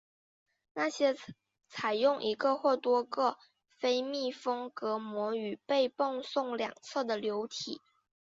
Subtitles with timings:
[0.73, 1.15] 那些
[1.67, 3.37] 采用一个或多个
[3.77, 7.79] 非密封隔膜与被泵送两侧的流体。